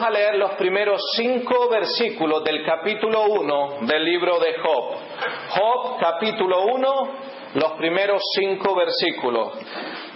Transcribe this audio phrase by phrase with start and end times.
[0.00, 4.94] Vamos a leer los primeros cinco versículos del capítulo 1 del libro de Job.
[5.50, 7.08] Job, capítulo 1,
[7.56, 9.52] los primeros cinco versículos.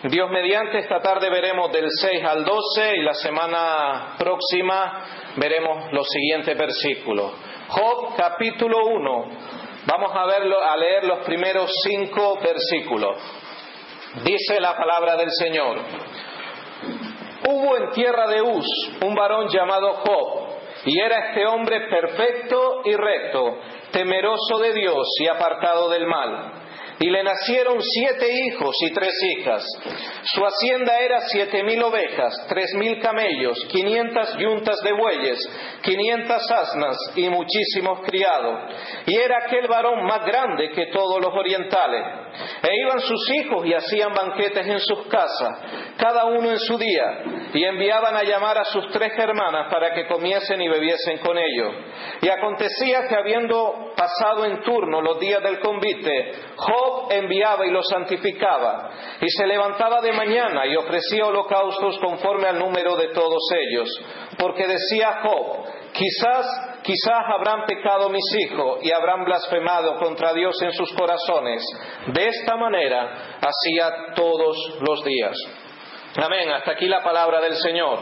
[0.04, 5.04] Dios mediante, esta tarde veremos del 6 al 12 y la semana próxima
[5.36, 7.32] veremos los siguientes versículos.
[7.68, 9.24] Job, capítulo 1.
[9.84, 13.18] Vamos a, verlo, a leer los primeros cinco versículos.
[14.24, 15.76] Dice la palabra del Señor.
[17.46, 18.66] Hubo en tierra de Uz
[19.02, 20.48] un varón llamado Job,
[20.86, 23.58] y era este hombre perfecto y recto,
[23.92, 26.60] temeroso de Dios y apartado del mal.
[27.00, 29.64] Y le nacieron siete hijos y tres hijas.
[30.22, 35.38] Su hacienda era siete mil ovejas, tres mil camellos, quinientas yuntas de bueyes,
[35.82, 38.72] quinientas asnas y muchísimos criados.
[39.06, 42.24] Y era aquel varón más grande que todos los orientales.
[42.64, 47.22] E iban sus hijos y hacían banquetes en sus casas, cada uno en su día,
[47.52, 51.74] y enviaban a llamar a sus tres hermanas para que comiesen y bebiesen con ellos.
[52.22, 57.86] Y acontecía que habiendo pasado en turno los días del convite, Job enviaba y los
[57.86, 58.90] santificaba,
[59.20, 63.88] y se levantaba de mañana y ofrecía holocaustos conforme al número de todos ellos,
[64.38, 70.72] porque decía Job, quizás, quizás habrán pecado mis hijos y habrán blasfemado contra Dios en
[70.72, 71.62] sus corazones.
[72.08, 75.34] De esta manera hacía todos los días.
[76.16, 78.00] Amén, hasta aquí la palabra del Señor.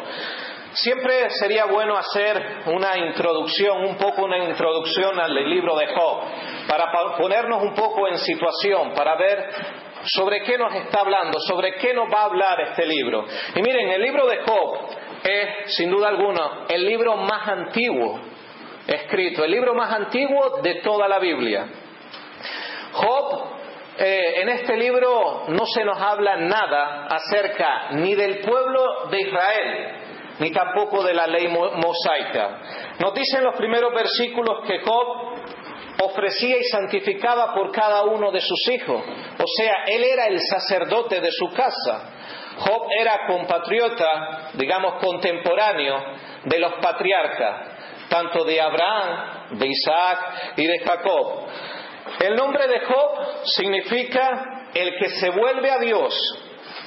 [0.72, 6.22] Siempre sería bueno hacer una introducción, un poco una introducción al libro de Job,
[6.66, 9.50] para ponernos un poco en situación, para ver
[10.04, 13.24] sobre qué nos está hablando, sobre qué nos va a hablar este libro.
[13.54, 14.78] Y miren, el libro de Job
[15.22, 18.31] es, sin duda alguna, el libro más antiguo
[18.86, 21.66] escrito, el libro más antiguo de toda la Biblia.
[22.92, 23.52] Job,
[23.98, 30.02] eh, en este libro no se nos habla nada acerca ni del pueblo de Israel,
[30.40, 32.58] ni tampoco de la ley mosaica.
[32.98, 35.32] Nos dicen los primeros versículos que Job
[36.04, 39.02] ofrecía y santificaba por cada uno de sus hijos.
[39.02, 42.10] O sea, él era el sacerdote de su casa.
[42.58, 45.96] Job era compatriota, digamos, contemporáneo
[46.44, 47.71] de los patriarcas,
[48.12, 51.46] tanto de Abraham, de Isaac y de Jacob.
[52.20, 56.14] El nombre de Job significa el que se vuelve a Dios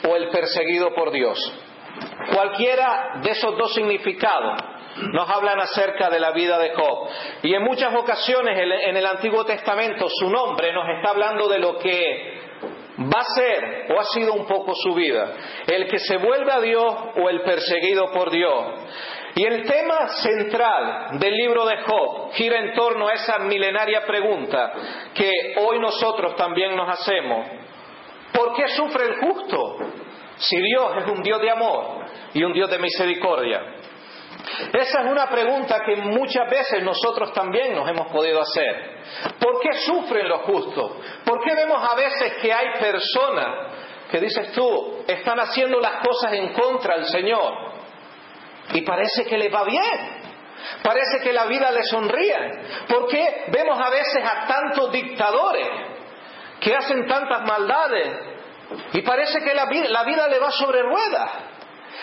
[0.08, 1.40] o el perseguido por Dios.
[2.32, 4.62] Cualquiera de esos dos significados
[5.14, 7.10] nos hablan acerca de la vida de Job.
[7.42, 8.58] Y en muchas ocasiones
[8.88, 12.36] en el Antiguo Testamento su nombre nos está hablando de lo que
[13.00, 15.34] va a ser o ha sido un poco su vida.
[15.68, 18.66] El que se vuelve a Dios o el perseguido por Dios.
[19.38, 24.72] Y el tema central del libro de Job gira en torno a esa milenaria pregunta
[25.14, 27.46] que hoy nosotros también nos hacemos.
[28.32, 29.78] ¿Por qué sufre el justo?
[30.38, 33.62] Si Dios es un Dios de amor y un Dios de misericordia.
[34.72, 39.00] Esa es una pregunta que muchas veces nosotros también nos hemos podido hacer.
[39.38, 40.92] ¿Por qué sufren los justos?
[41.26, 43.76] ¿Por qué vemos a veces que hay personas
[44.10, 47.75] que dices tú, están haciendo las cosas en contra del Señor
[48.74, 50.26] y parece que les va bien?
[50.84, 52.36] Parece que la vida les sonríe.
[52.88, 55.68] ¿Por qué vemos a veces a tantos dictadores
[56.60, 58.36] que hacen tantas maldades
[58.94, 61.32] y parece que la vida, la vida le va sobre ruedas.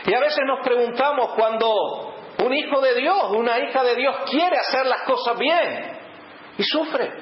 [0.07, 4.57] Y a veces nos preguntamos cuando un hijo de Dios, una hija de Dios quiere
[4.57, 5.99] hacer las cosas bien
[6.59, 7.13] y sufre.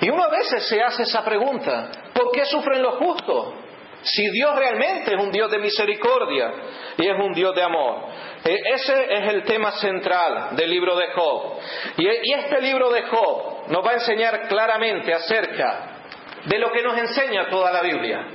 [0.00, 3.54] Y uno a veces se hace esa pregunta, ¿por qué sufren los justos?
[4.02, 6.52] Si Dios realmente es un Dios de misericordia
[6.96, 8.06] y es un Dios de amor.
[8.44, 11.58] E, ese es el tema central del libro de Job.
[11.98, 16.00] Y este libro de Job nos va a enseñar claramente acerca
[16.46, 18.26] de lo que nos enseña toda la Biblia,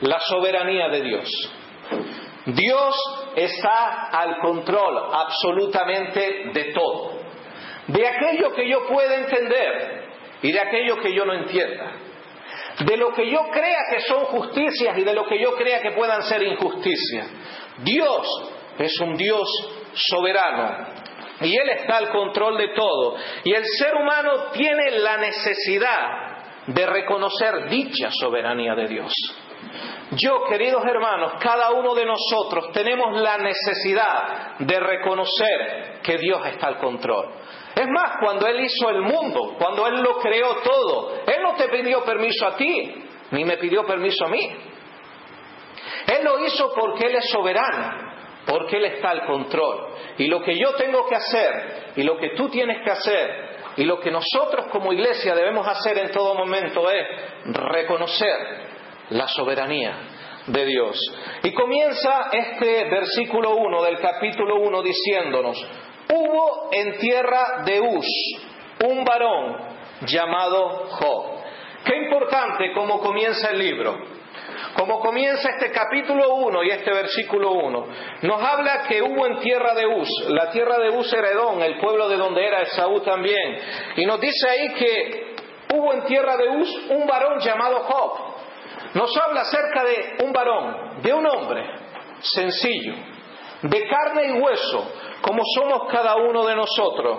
[0.00, 1.52] la soberanía de Dios.
[2.46, 2.94] Dios
[3.36, 7.18] está al control absolutamente de todo,
[7.88, 10.04] de aquello que yo pueda entender
[10.42, 11.92] y de aquello que yo no entienda,
[12.80, 15.92] de lo que yo crea que son justicias y de lo que yo crea que
[15.92, 17.28] puedan ser injusticias.
[17.78, 18.26] Dios
[18.78, 19.48] es un Dios
[19.94, 20.86] soberano
[21.40, 26.34] y Él está al control de todo y el ser humano tiene la necesidad
[26.66, 29.12] de reconocer dicha soberanía de Dios.
[30.12, 36.68] Yo, queridos hermanos, cada uno de nosotros tenemos la necesidad de reconocer que Dios está
[36.68, 37.30] al control.
[37.74, 41.68] Es más, cuando Él hizo el mundo, cuando Él lo creó todo, Él no te
[41.68, 42.94] pidió permiso a ti,
[43.32, 44.56] ni me pidió permiso a mí.
[46.06, 48.14] Él lo hizo porque Él es soberano,
[48.46, 49.88] porque Él está al control.
[50.18, 53.84] Y lo que yo tengo que hacer, y lo que tú tienes que hacer, y
[53.84, 57.06] lo que nosotros como iglesia debemos hacer en todo momento es
[57.46, 58.36] reconocer
[59.10, 59.96] la soberanía
[60.46, 60.96] de Dios.
[61.42, 65.66] Y comienza este versículo 1 del capítulo 1 diciéndonos,
[66.12, 68.06] hubo en tierra de Uz
[68.84, 69.56] un varón
[70.06, 71.34] llamado Job.
[71.84, 74.14] Qué importante cómo comienza el libro.
[74.74, 77.86] Como comienza este capítulo 1 y este versículo 1,
[78.22, 81.78] nos habla que hubo en tierra de Uz, la tierra de Uz era Edom, el
[81.78, 83.58] pueblo de donde era Esaú también,
[83.96, 85.36] y nos dice ahí que
[85.74, 88.34] hubo en tierra de Uz un varón llamado Job.
[88.94, 91.64] Nos habla acerca de un varón, de un hombre
[92.20, 92.94] sencillo,
[93.64, 97.18] de carne y hueso, como somos cada uno de nosotros,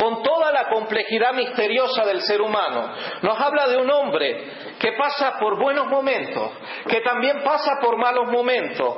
[0.00, 2.90] con toda la complejidad misteriosa del ser humano.
[3.20, 6.52] Nos habla de un hombre que pasa por buenos momentos,
[6.88, 8.96] que también pasa por malos momentos,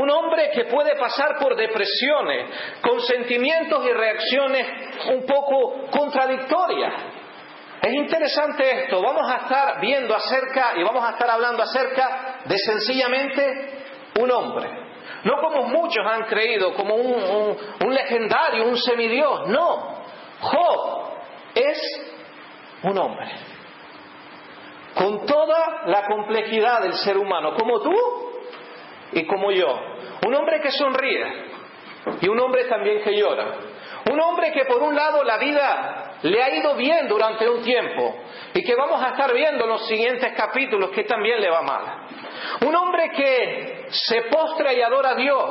[0.00, 4.66] un hombre que puede pasar por depresiones, con sentimientos y reacciones
[5.12, 6.94] un poco contradictorias.
[7.82, 12.56] Es interesante esto, vamos a estar viendo acerca y vamos a estar hablando acerca de
[12.56, 13.84] sencillamente
[14.20, 14.87] un hombre.
[15.24, 19.98] No como muchos han creído, como un, un legendario, un semidios, no.
[20.40, 21.08] Job
[21.54, 21.78] es
[22.82, 23.28] un hombre
[24.98, 27.94] con toda la complejidad del ser humano, como tú
[29.12, 29.68] y como yo.
[30.26, 31.24] Un hombre que sonríe
[32.20, 33.54] y un hombre también que llora.
[34.10, 38.16] Un hombre que por un lado la vida le ha ido bien durante un tiempo
[38.54, 41.84] y que vamos a estar viendo en los siguientes capítulos que también le va mal.
[42.66, 45.44] Un hombre que se postra y adora a Dios.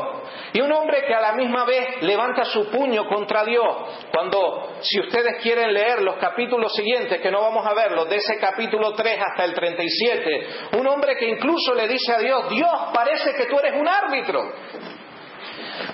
[0.54, 3.66] Y un hombre que a la misma vez levanta su puño contra Dios.
[4.12, 8.38] Cuando, si ustedes quieren leer los capítulos siguientes, que no vamos a verlos, de ese
[8.40, 10.48] capítulo 3 hasta el 37,
[10.80, 14.42] un hombre que incluso le dice a Dios, Dios, parece que tú eres un árbitro.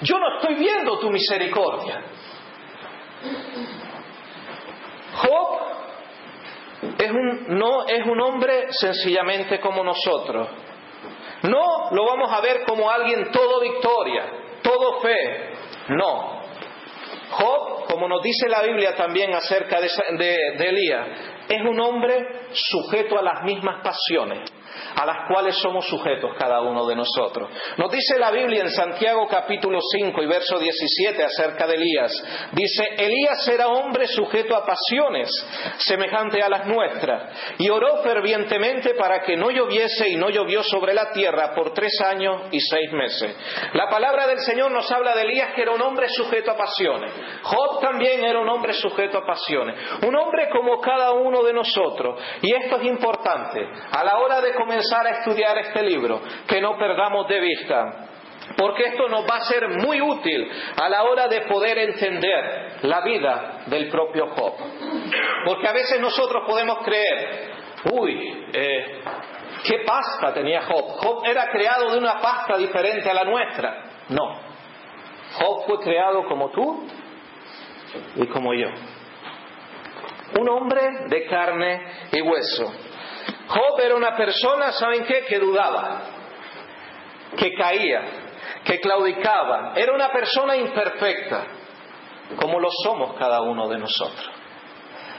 [0.01, 2.01] Yo no estoy viendo tu misericordia.
[5.15, 5.63] Job
[7.49, 10.49] no es un hombre sencillamente como nosotros.
[11.43, 14.25] No lo vamos a ver como alguien todo victoria,
[14.61, 15.53] todo fe.
[15.89, 16.41] No.
[17.31, 21.07] Job, como nos dice la Biblia también acerca de, de Elías,
[21.49, 24.49] es un hombre sujeto a las mismas pasiones
[24.95, 27.49] a las cuales somos sujetos cada uno de nosotros.
[27.77, 32.11] Nos dice la Biblia en Santiago capítulo 5 y verso 17 acerca de Elías.
[32.51, 35.29] Dice, Elías era hombre sujeto a pasiones
[35.77, 40.93] semejante a las nuestras y oró fervientemente para que no lloviese y no llovió sobre
[40.93, 43.35] la tierra por tres años y seis meses.
[43.73, 47.11] La palabra del Señor nos habla de Elías que era un hombre sujeto a pasiones.
[47.43, 49.75] Job también era un hombre sujeto a pasiones.
[50.05, 52.21] Un hombre como cada uno de nosotros.
[52.41, 53.67] Y esto es importante.
[53.91, 58.07] A la hora de comenzar a estudiar este libro, que no perdamos de vista,
[58.57, 60.50] porque esto nos va a ser muy útil
[60.81, 64.54] a la hora de poder entender la vida del propio Job.
[65.45, 67.51] Porque a veces nosotros podemos creer,
[67.92, 69.01] uy, eh,
[69.65, 70.98] ¿qué pasta tenía Job?
[70.98, 73.83] Job era creado de una pasta diferente a la nuestra.
[74.10, 74.39] No,
[75.39, 76.88] Job fue creado como tú
[78.15, 78.70] y como yo.
[80.39, 82.92] Un hombre de carne y hueso.
[83.47, 85.25] Job era una persona, ¿saben qué?
[85.25, 86.01] Que dudaba,
[87.38, 88.01] que caía,
[88.63, 89.73] que claudicaba.
[89.75, 91.45] Era una persona imperfecta,
[92.39, 94.31] como lo somos cada uno de nosotros.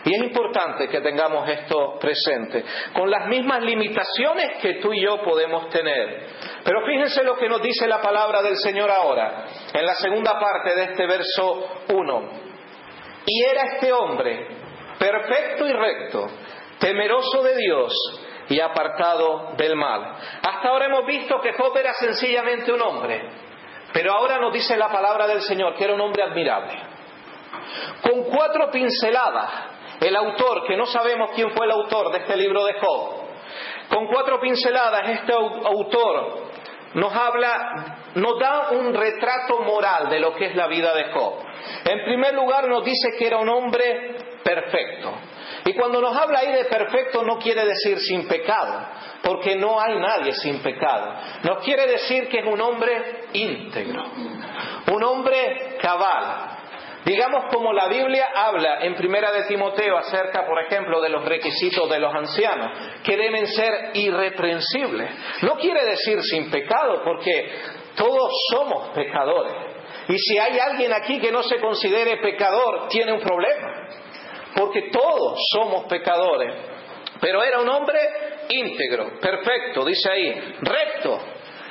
[0.05, 2.63] Y es importante que tengamos esto presente,
[2.93, 6.27] con las mismas limitaciones que tú y yo podemos tener.
[6.63, 10.75] Pero fíjense lo que nos dice la palabra del Señor ahora, en la segunda parte
[10.77, 12.31] de este verso 1.
[13.27, 14.47] Y era este hombre
[14.99, 16.27] perfecto y recto,
[16.85, 17.95] temeroso de Dios
[18.51, 20.17] y apartado del mal.
[20.43, 23.27] Hasta ahora hemos visto que Job era sencillamente un hombre,
[23.91, 26.75] pero ahora nos dice la palabra del Señor que era un hombre admirable.
[28.03, 29.51] Con cuatro pinceladas,
[29.99, 33.25] el autor, que no sabemos quién fue el autor de este libro de Job,
[33.89, 36.53] con cuatro pinceladas este autor
[36.95, 41.35] nos habla, nos da un retrato moral de lo que es la vida de Job.
[41.87, 45.13] En primer lugar nos dice que era un hombre perfecto.
[45.65, 48.87] Y cuando nos habla ahí de perfecto no quiere decir sin pecado,
[49.23, 51.15] porque no hay nadie sin pecado.
[51.43, 54.05] Nos quiere decir que es un hombre íntegro,
[54.93, 56.51] un hombre cabal.
[57.05, 61.89] Digamos como la Biblia habla en Primera de Timoteo acerca, por ejemplo, de los requisitos
[61.91, 62.73] de los ancianos,
[63.03, 65.11] que deben ser irreprensibles.
[65.43, 67.53] No quiere decir sin pecado, porque
[67.95, 69.75] todos somos pecadores.
[70.09, 73.89] Y si hay alguien aquí que no se considere pecador, tiene un problema.
[74.57, 76.55] Porque todos somos pecadores.
[77.21, 77.99] Pero era un hombre
[78.49, 81.21] íntegro, perfecto, dice ahí, recto,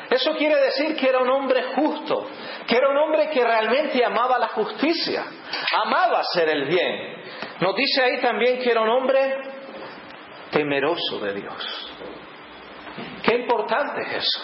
[0.09, 2.27] eso quiere decir que era un hombre justo,
[2.67, 5.23] que era un hombre que realmente amaba la justicia,
[5.83, 7.15] amaba hacer el bien.
[7.59, 9.37] Nos dice ahí también que era un hombre
[10.51, 11.91] temeroso de Dios.
[13.23, 14.43] Qué importante es eso.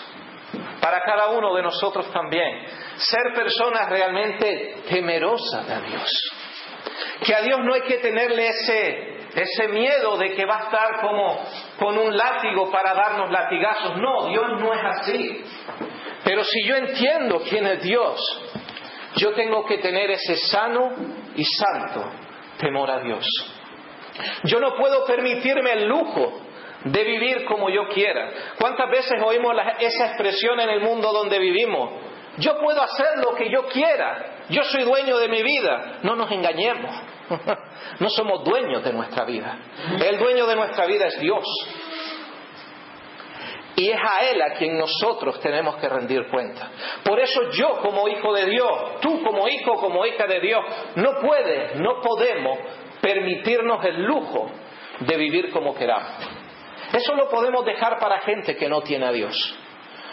[0.82, 2.66] Para cada uno de nosotros también.
[2.96, 6.10] Ser personas realmente temerosas de Dios.
[7.26, 11.02] Que a Dios no hay que tenerle ese, ese miedo de que va a estar
[11.02, 11.40] como
[11.78, 13.98] con un látigo para darnos latigazos.
[13.98, 15.44] No, Dios no es así.
[16.24, 18.20] Pero si yo entiendo quién es Dios,
[19.16, 20.92] yo tengo que tener ese sano
[21.36, 22.10] y santo
[22.58, 23.26] temor a Dios.
[24.44, 26.42] Yo no puedo permitirme el lujo
[26.84, 28.32] de vivir como yo quiera.
[28.60, 31.92] ¿Cuántas veces oímos esa expresión en el mundo donde vivimos?
[32.38, 34.39] Yo puedo hacer lo que yo quiera.
[34.50, 36.00] Yo soy dueño de mi vida.
[36.04, 36.96] No nos engañemos.
[38.00, 39.58] No somos dueños de nuestra vida.
[40.04, 41.44] El dueño de nuestra vida es Dios.
[43.76, 46.70] Y es a Él a quien nosotros tenemos que rendir cuenta.
[47.04, 50.64] Por eso yo como hijo de Dios, tú como hijo, como hija de Dios,
[50.96, 52.60] no puedes, no podemos
[53.02, 54.50] permitirnos el lujo
[55.00, 56.12] de vivir como queramos.
[56.94, 59.58] Eso lo podemos dejar para gente que no tiene a Dios.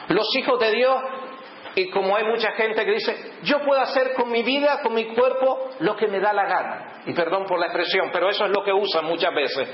[0.08, 0.96] Los hijos de Dios
[1.78, 5.14] y como hay mucha gente que dice, yo puedo hacer con mi vida, con mi
[5.14, 7.02] cuerpo, lo que me da la gana.
[7.04, 9.68] Y perdón por la expresión, pero eso es lo que usan muchas veces.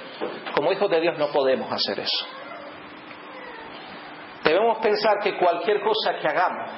[0.52, 2.26] Como hijos de Dios no podemos hacer eso.
[4.42, 6.70] Debemos pensar que cualquier cosa que hagamos,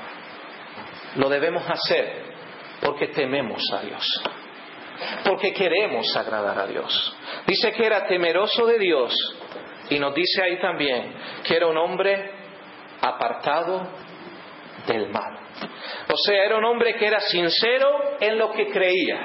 [1.16, 2.34] lo debemos hacer
[2.82, 4.22] porque tememos a Dios.
[5.24, 7.16] Porque queremos agradar a Dios.
[7.46, 9.14] Dice que era temeroso de Dios
[9.88, 12.30] y nos dice ahí también que era un hombre
[13.00, 14.03] apartado
[14.86, 15.38] del mal.
[16.10, 19.20] O sea, era un hombre que era sincero en lo que creía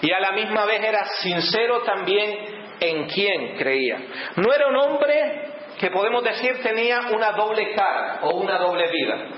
[0.00, 2.36] y a la misma vez era sincero también
[2.80, 3.98] en quien creía.
[4.36, 5.42] No era un hombre
[5.78, 9.28] que podemos decir tenía una doble cara o una doble vida.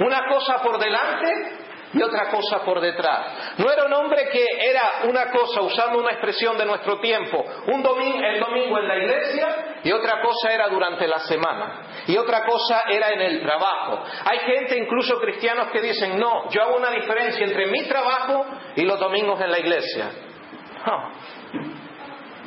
[0.00, 1.57] Una cosa por delante
[1.92, 3.56] y otra cosa por detrás.
[3.58, 7.82] No era un hombre que era una cosa, usando una expresión de nuestro tiempo, un
[7.82, 12.44] domingo, el domingo en la iglesia y otra cosa era durante la semana y otra
[12.44, 14.02] cosa era en el trabajo.
[14.24, 18.82] Hay gente, incluso cristianos, que dicen, no, yo hago una diferencia entre mi trabajo y
[18.82, 20.10] los domingos en la iglesia.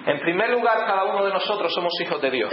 [0.03, 2.51] En primer lugar, cada uno de nosotros somos hijos de Dios.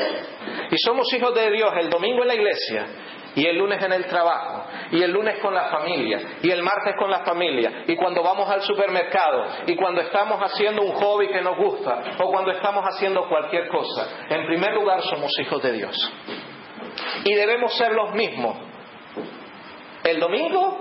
[0.70, 2.86] Y somos hijos de Dios el domingo en la iglesia
[3.34, 6.94] y el lunes en el trabajo, y el lunes con la familia, y el martes
[6.98, 11.40] con la familia, y cuando vamos al supermercado, y cuando estamos haciendo un hobby que
[11.40, 14.26] nos gusta, o cuando estamos haciendo cualquier cosa.
[14.28, 16.12] En primer lugar, somos hijos de Dios.
[17.24, 18.56] Y debemos ser los mismos.
[20.04, 20.78] El domingo,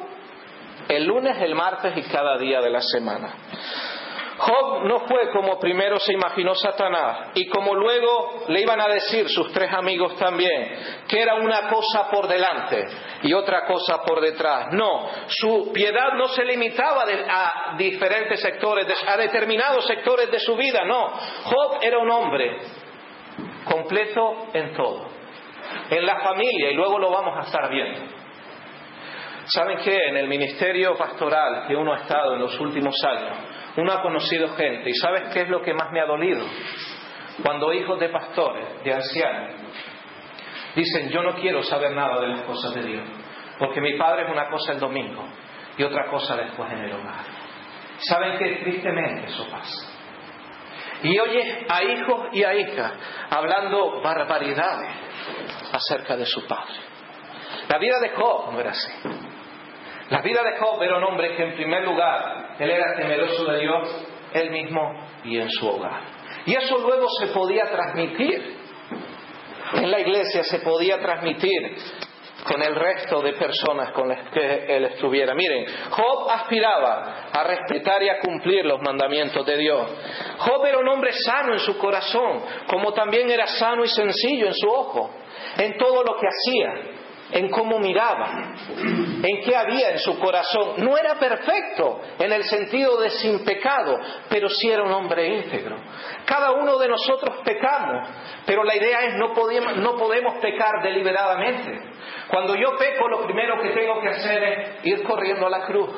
[0.88, 3.34] el lunes, el martes y cada día de la semana.
[4.38, 9.28] Job no fue como primero se imaginó Satanás y como luego le iban a decir
[9.30, 10.78] sus tres amigos también,
[11.08, 12.86] que era una cosa por delante
[13.24, 14.68] y otra cosa por detrás.
[14.74, 20.86] No, su piedad no se limitaba a diferentes sectores, a determinados sectores de su vida,
[20.86, 21.08] no.
[21.44, 22.60] Job era un hombre
[23.66, 25.08] completo en todo,
[25.90, 28.18] en la familia y luego lo vamos a estar viendo.
[29.48, 30.10] ¿Saben qué?
[30.10, 33.38] En el ministerio pastoral que uno ha estado en los últimos años,
[33.78, 36.44] uno ha conocido gente y ¿sabes qué es lo que más me ha dolido?
[37.44, 39.56] Cuando hijos de pastores, de ancianos,
[40.76, 43.04] dicen yo no quiero saber nada de las cosas de Dios,
[43.60, 45.24] porque mi padre es una cosa el domingo
[45.78, 47.26] y otra cosa después en el hogar.
[48.00, 48.64] ¿Saben qué?
[48.64, 49.98] Tristemente eso pasa.
[51.04, 52.94] Y oye a hijos y a hijas
[53.30, 54.90] hablando barbaridades
[55.72, 56.74] acerca de su padre.
[57.70, 58.92] La vida de Job no era así.
[60.10, 63.60] La vida de Job era un hombre que en primer lugar, él era temeroso de
[63.60, 64.94] Dios, él mismo
[65.26, 66.02] y en su hogar.
[66.46, 68.56] Y eso luego se podía transmitir.
[69.74, 71.76] En la iglesia se podía transmitir
[72.48, 75.36] con el resto de personas con las que él estuviera.
[75.36, 79.90] Miren, Job aspiraba a respetar y a cumplir los mandamientos de Dios.
[80.38, 84.54] Job era un hombre sano en su corazón, como también era sano y sencillo en
[84.54, 85.10] su ojo,
[85.58, 86.97] en todo lo que hacía
[87.32, 90.76] en cómo miraba, en qué había en su corazón.
[90.78, 95.78] No era perfecto en el sentido de sin pecado, pero sí era un hombre íntegro.
[96.26, 98.08] Cada uno de nosotros pecamos,
[98.46, 101.80] pero la idea es no podemos, no podemos pecar deliberadamente.
[102.30, 105.90] Cuando yo peco, lo primero que tengo que hacer es ir corriendo a la cruz.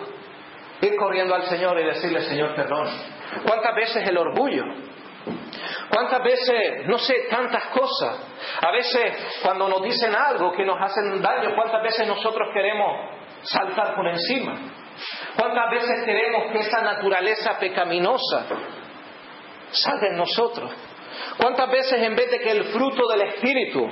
[0.81, 2.87] Ir corriendo al Señor y decirle, Señor, perdón.
[3.45, 4.63] ¿Cuántas veces el orgullo?
[5.89, 8.19] ¿Cuántas veces, no sé, tantas cosas?
[8.61, 13.09] A veces cuando nos dicen algo que nos hacen daño, ¿cuántas veces nosotros queremos
[13.41, 14.55] saltar por encima?
[15.35, 18.45] ¿Cuántas veces queremos que esa naturaleza pecaminosa
[19.71, 20.71] salga en nosotros?
[21.37, 23.87] ¿Cuántas veces en vez de que el fruto del Espíritu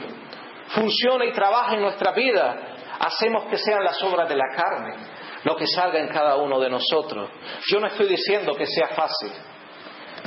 [0.67, 2.55] funcione y trabaje en nuestra vida,
[2.99, 4.95] hacemos que sean las obras de la carne
[5.43, 7.29] lo que salga en cada uno de nosotros?
[7.71, 9.31] Yo no estoy diciendo que sea fácil,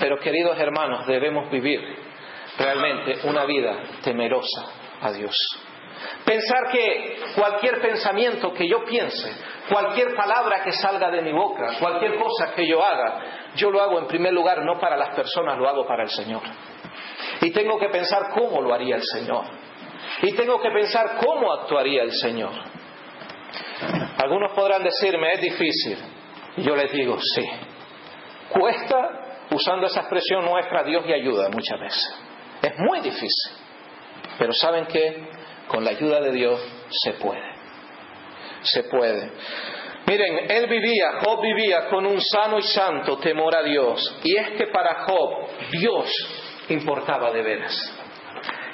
[0.00, 1.80] pero queridos hermanos, debemos vivir
[2.58, 5.36] realmente una vida temerosa a Dios.
[6.24, 9.30] Pensar que cualquier pensamiento que yo piense,
[9.68, 13.98] cualquier palabra que salga de mi boca, cualquier cosa que yo haga, yo lo hago
[13.98, 16.42] en primer lugar no para las personas, lo hago para el Señor.
[17.42, 19.44] Y tengo que pensar cómo lo haría el Señor.
[20.22, 22.52] Y tengo que pensar cómo actuaría el Señor.
[24.22, 25.98] Algunos podrán decirme, es difícil.
[26.58, 27.48] Yo les digo, sí.
[28.50, 29.19] Cuesta
[29.60, 32.14] usando esa expresión nuestra, Dios y ayuda muchas veces.
[32.62, 33.52] Es muy difícil.
[34.38, 35.28] Pero ¿saben qué?
[35.68, 37.42] Con la ayuda de Dios se puede.
[38.62, 39.30] Se puede.
[40.06, 44.18] Miren, él vivía, Job vivía con un sano y santo temor a Dios.
[44.24, 46.10] Y es que para Job Dios
[46.68, 47.96] importaba de veras.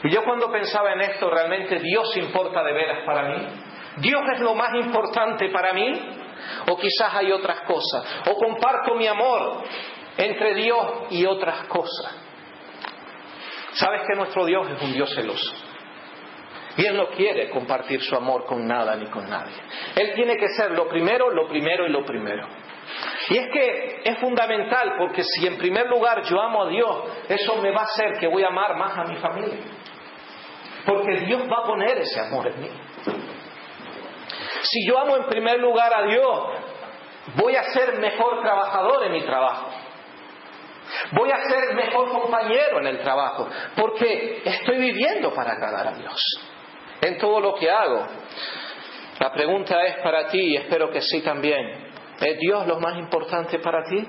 [0.04, 3.46] Y yo cuando pensaba en esto, realmente Dios importa de veras para mí.
[3.98, 5.92] Dios es lo más importante para mí.
[6.68, 8.22] O quizás hay otras cosas.
[8.30, 9.64] O comparto mi amor
[10.16, 12.14] entre Dios y otras cosas.
[13.72, 15.52] Sabes que nuestro Dios es un Dios celoso.
[16.78, 19.54] Y Él no quiere compartir su amor con nada ni con nadie.
[19.94, 22.46] Él tiene que ser lo primero, lo primero y lo primero.
[23.28, 27.56] Y es que es fundamental porque si en primer lugar yo amo a Dios, eso
[27.56, 29.58] me va a hacer que voy a amar más a mi familia.
[30.84, 32.68] Porque Dios va a poner ese amor en mí.
[34.62, 36.40] Si yo amo en primer lugar a Dios,
[37.36, 39.70] voy a ser mejor trabajador en mi trabajo.
[41.12, 46.20] Voy a ser mejor compañero en el trabajo, porque estoy viviendo para agradar a Dios
[47.00, 48.06] en todo lo que hago.
[49.20, 51.86] La pregunta es para ti y espero que sí también.
[52.20, 54.06] ¿Es Dios lo más importante para ti?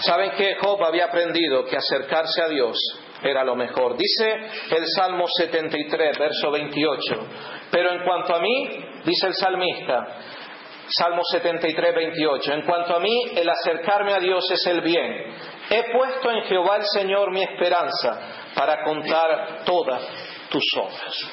[0.00, 2.76] ¿Saben que Job había aprendido que acercarse a Dios
[3.22, 3.96] era lo mejor?
[3.96, 4.34] Dice
[4.76, 7.00] el Salmo 73, verso 28.
[7.70, 10.06] Pero en cuanto a mí, dice el salmista,
[10.88, 12.52] Salmo 73, 28.
[12.52, 15.34] En cuanto a mí, el acercarme a Dios es el bien.
[15.70, 18.20] He puesto en Jehová el Señor mi esperanza
[18.54, 20.02] para contar todas
[20.50, 21.30] tus obras.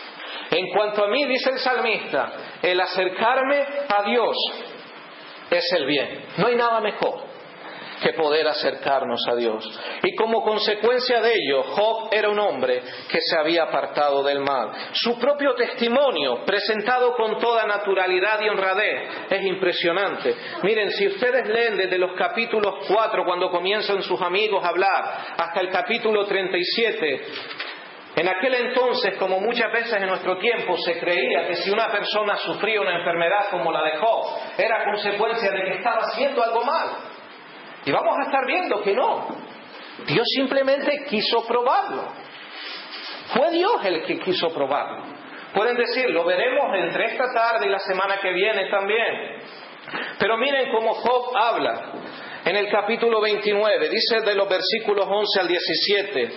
[0.51, 4.35] En cuanto a mí, dice el salmista, el acercarme a Dios
[5.49, 6.25] es el bien.
[6.37, 7.30] No hay nada mejor
[8.01, 9.63] que poder acercarnos a Dios.
[10.03, 14.71] Y como consecuencia de ello, Job era un hombre que se había apartado del mal.
[14.93, 20.35] Su propio testimonio, presentado con toda naturalidad y honradez, es impresionante.
[20.63, 25.61] Miren, si ustedes leen desde los capítulos 4, cuando comienzan sus amigos a hablar, hasta
[25.61, 27.21] el capítulo 37,
[28.15, 32.35] en aquel entonces, como muchas veces en nuestro tiempo, se creía que si una persona
[32.37, 34.25] sufría una enfermedad como la de Job,
[34.57, 37.10] era consecuencia de que estaba haciendo algo mal.
[37.85, 39.27] Y vamos a estar viendo que no.
[40.07, 42.03] Dios simplemente quiso probarlo.
[43.33, 45.03] Fue Dios el que quiso probarlo.
[45.53, 49.41] Pueden decir, lo veremos entre esta tarde y la semana que viene también.
[50.19, 51.91] Pero miren cómo Job habla
[52.45, 56.31] en el capítulo 29, dice de los versículos 11 al 17.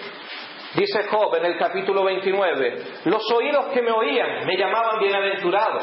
[0.75, 5.79] Dice Job en el capítulo 29, los oídos que me oían me llamaban bienaventurado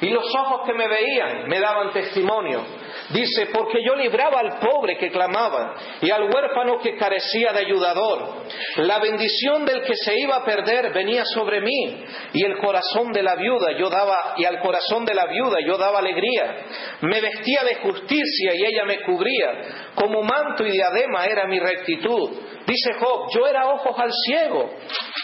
[0.00, 2.64] y los ojos que me veían me daban testimonio.
[3.10, 8.44] Dice, porque yo libraba al pobre que clamaba y al huérfano que carecía de ayudador.
[8.76, 13.22] La bendición del que se iba a perder venía sobre mí y el corazón de
[13.22, 16.64] la viuda yo daba y al corazón de la viuda yo daba alegría.
[17.02, 19.90] Me vestía de justicia y ella me cubría.
[19.94, 22.30] Como manto y diadema era mi rectitud.
[22.66, 24.70] Dice Job, yo era ojos al ciego,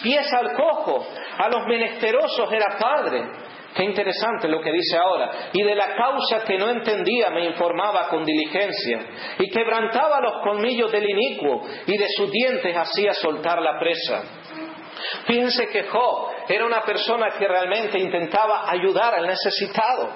[0.03, 1.05] pies al cojo,
[1.37, 3.46] a los menesterosos era padre.
[3.77, 5.49] Qué interesante lo que dice ahora.
[5.53, 9.05] Y de la causa que no entendía me informaba con diligencia.
[9.37, 14.23] Y quebrantaba los colmillos del inicuo y de sus dientes hacía soltar la presa.
[15.27, 20.09] Fíjense que Job era una persona que realmente intentaba ayudar al necesitado.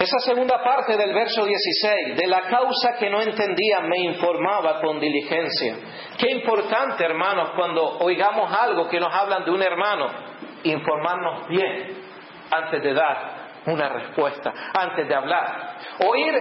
[0.00, 4.98] Esa segunda parte del verso 16, de la causa que no entendía, me informaba con
[4.98, 5.76] diligencia.
[6.18, 10.08] Qué importante, hermanos, cuando oigamos algo que nos hablan de un hermano,
[10.64, 12.05] informarnos bien
[12.50, 15.76] antes de dar una respuesta, antes de hablar.
[16.06, 16.34] Oír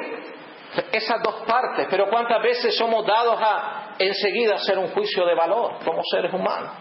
[0.91, 5.79] esas dos partes, pero cuántas veces somos dados a enseguida hacer un juicio de valor
[5.83, 6.71] como seres humanos.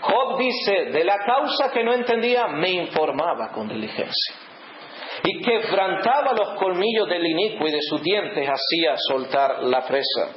[0.00, 4.34] Job dice, de la causa que no entendía, me informaba con diligencia.
[5.22, 10.28] y quebrantaba los colmillos del inicuo y de sus dientes hacía soltar la presa.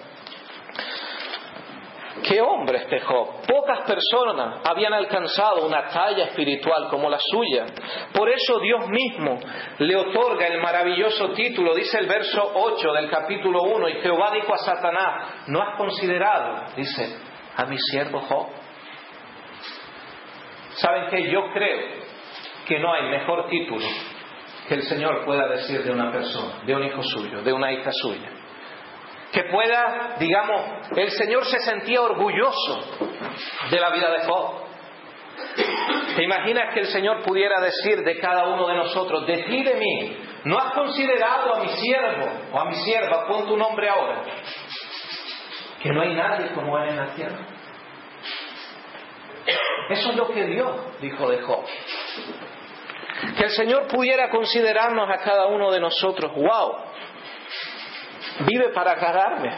[2.23, 3.45] ¿Qué hombre este Job?
[3.47, 7.65] Pocas personas habían alcanzado una talla espiritual como la suya.
[8.13, 9.39] Por eso Dios mismo
[9.79, 14.53] le otorga el maravilloso título, dice el verso 8 del capítulo 1, y Jehová dijo
[14.53, 17.17] a Satanás, ¿no has considerado, dice,
[17.55, 18.47] a mi siervo Job?
[20.75, 21.79] ¿Saben que Yo creo
[22.65, 23.86] que no hay mejor título
[24.67, 27.91] que el Señor pueda decir de una persona, de un hijo suyo, de una hija
[27.91, 28.38] suya
[29.31, 30.61] que pueda, digamos,
[30.95, 32.79] el Señor se sentía orgulloso
[33.69, 34.69] de la vida de Job.
[36.15, 39.75] ¿Te imaginas que el Señor pudiera decir de cada uno de nosotros, de ti de
[39.75, 44.23] mí, no has considerado a mi siervo o a mi sierva, pon tu nombre ahora,
[45.81, 47.39] que no hay nadie como él en la tierra?
[49.89, 51.65] Eso es lo que Dios dijo de Job.
[53.37, 56.75] Que el Señor pudiera considerarnos a cada uno de nosotros, wow,
[58.39, 59.52] vive para agradarme,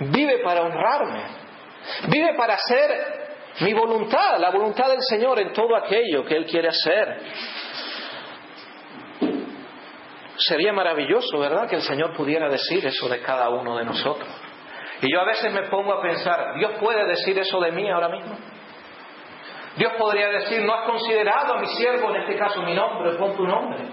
[0.00, 1.22] vive para honrarme,
[2.08, 3.30] vive para hacer
[3.60, 7.20] mi voluntad, la voluntad del Señor en todo aquello que Él quiere hacer.
[10.36, 14.28] Sería maravilloso, ¿verdad?, que el Señor pudiera decir eso de cada uno de nosotros.
[15.02, 18.08] Y yo a veces me pongo a pensar, ¿Dios puede decir eso de mí ahora
[18.08, 18.36] mismo?
[19.76, 23.36] Dios podría decir, no has considerado a mi siervo, en este caso mi nombre, pon
[23.36, 23.84] tu nombre.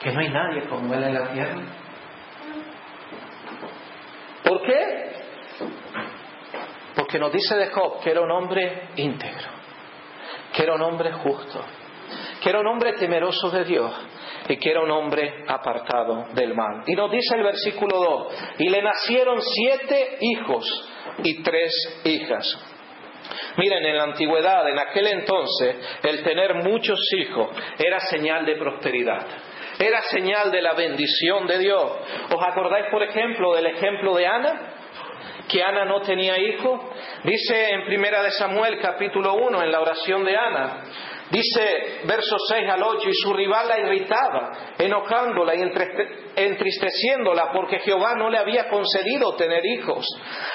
[0.00, 1.60] Que no hay nadie como Él en la tierra.
[4.48, 5.10] ¿Por qué?
[6.96, 9.48] Porque nos dice de Job que era un hombre íntegro,
[10.54, 11.60] que era un hombre justo,
[12.42, 13.92] que era un hombre temeroso de Dios
[14.48, 16.82] y que era un hombre apartado del mal.
[16.86, 20.88] Y nos dice el versículo 2, y le nacieron siete hijos
[21.22, 22.58] y tres hijas.
[23.58, 29.26] Miren, en la antigüedad, en aquel entonces, el tener muchos hijos era señal de prosperidad.
[29.78, 31.92] Era señal de la bendición de Dios.
[32.34, 34.74] ¿Os acordáis, por ejemplo, del ejemplo de Ana?
[35.48, 36.90] Que Ana no tenía hijo.
[37.24, 40.82] Dice en Primera de Samuel capítulo 1, en la oración de Ana,
[41.30, 45.60] Dice versos 6 al 8, y su rival la irritaba, enojándola y
[46.36, 50.06] entristeciéndola porque Jehová no le había concedido tener hijos.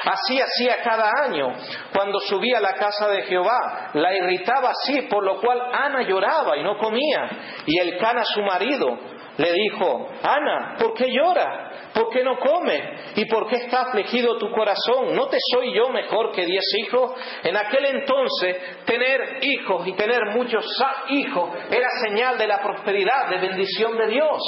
[0.04, 1.54] Así hacía cada año
[1.94, 3.92] cuando subía a la casa de Jehová.
[3.94, 7.30] La irritaba así, por lo cual Ana lloraba y no comía.
[7.68, 8.98] Y el Cana, su marido,
[9.38, 11.92] le dijo, Ana, ¿por qué llora?
[11.94, 13.14] ¿Por qué no come?
[13.16, 15.16] ¿Y por qué está afligido tu corazón?
[15.16, 17.14] ¿No te soy yo mejor que diez hijos?
[17.44, 20.66] En aquel entonces, tener hijos y tener muchos
[21.10, 24.40] hijos era señal de la prosperidad, de bendición de Dios.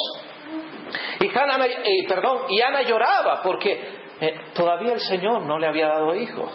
[1.19, 3.79] Y, eh, perdón, y Ana lloraba porque
[4.21, 6.51] eh, todavía el Señor no le había dado hijos.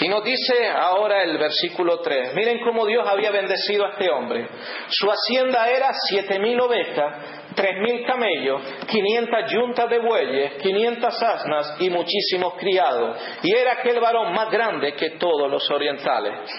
[0.00, 4.48] Y nos dice ahora el versículo 3, miren cómo Dios había bendecido a este hombre.
[4.88, 11.76] Su hacienda era siete mil ovejas, tres mil camellos, quinientas yuntas de bueyes, quinientas asnas
[11.80, 13.16] y muchísimos criados.
[13.42, 16.50] Y era aquel varón más grande que todos los orientales.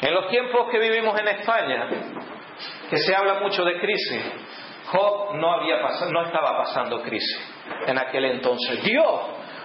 [0.00, 1.88] En los tiempos que vivimos en España,
[2.90, 4.22] que se habla mucho de crisis,
[4.92, 7.40] Job no, estaba pasando crisis
[7.86, 8.82] en aquel entonces.
[8.84, 9.20] Dios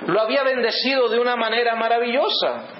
[0.05, 2.76] lo había bendecido de una manera maravillosa.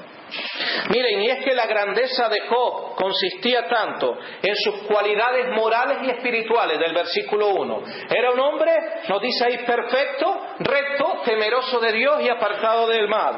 [0.90, 6.10] Miren, y es que la grandeza de Job consistía tanto en sus cualidades morales y
[6.10, 7.84] espirituales del versículo 1.
[8.10, 8.72] Era un hombre,
[9.08, 13.36] nos dice ahí, perfecto, recto, temeroso de Dios y apartado del mal.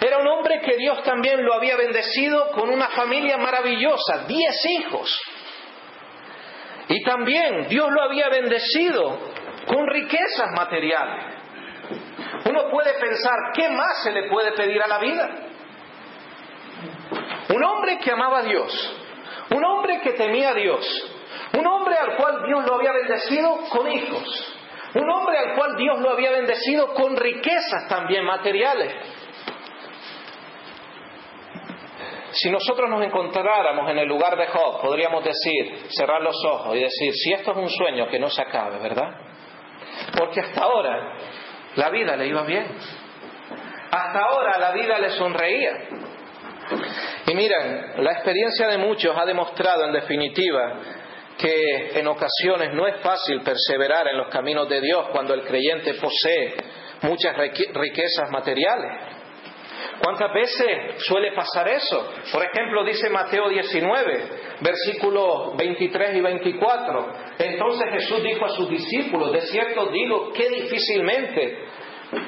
[0.00, 5.20] Era un hombre que Dios también lo había bendecido con una familia maravillosa, diez hijos.
[6.88, 9.18] Y también Dios lo había bendecido
[9.66, 11.36] con riquezas materiales.
[12.46, 15.49] Uno puede pensar, ¿qué más se le puede pedir a la vida?
[17.54, 18.96] Un hombre que amaba a Dios,
[19.54, 20.86] un hombre que temía a Dios,
[21.58, 24.56] un hombre al cual Dios lo había bendecido con hijos,
[24.94, 28.94] un hombre al cual Dios lo había bendecido con riquezas también materiales.
[32.32, 36.80] Si nosotros nos encontráramos en el lugar de Job, podríamos decir, cerrar los ojos y
[36.80, 39.10] decir, si esto es un sueño que no se acabe, ¿verdad?
[40.16, 41.16] Porque hasta ahora
[41.74, 42.66] la vida le iba bien.
[43.90, 45.72] Hasta ahora la vida le sonreía.
[47.26, 50.80] Y miren, la experiencia de muchos ha demostrado en definitiva
[51.38, 55.94] que en ocasiones no es fácil perseverar en los caminos de Dios cuando el creyente
[55.94, 56.54] posee
[57.02, 59.20] muchas riquezas materiales.
[60.02, 62.12] ¿Cuántas veces suele pasar eso?
[62.32, 64.28] Por ejemplo, dice Mateo 19,
[64.60, 67.12] versículos 23 y 24.
[67.38, 71.58] Entonces Jesús dijo a sus discípulos, de cierto digo que difícilmente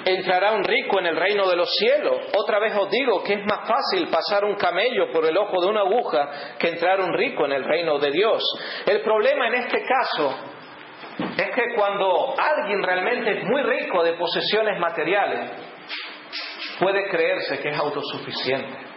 [0.04, 2.16] entrará un rico en el reino de los cielos.
[2.36, 5.66] Otra vez os digo que es más fácil pasar un camello por el ojo de
[5.66, 8.42] una aguja que entrar un rico en el reino de Dios.
[8.86, 10.34] El problema en este caso
[11.36, 15.50] es que cuando alguien realmente es muy rico de posesiones materiales,
[16.78, 18.92] puede creerse que es autosuficiente.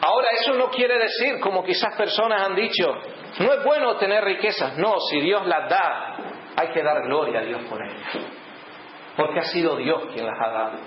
[0.00, 2.86] Ahora, eso no quiere decir, como quizás personas han dicho,
[3.40, 4.76] no es bueno tener riquezas.
[4.78, 6.16] No, si Dios las da,
[6.56, 8.47] hay que dar gloria a Dios por ellas.
[9.18, 10.78] Porque ha sido Dios quien las ha dado.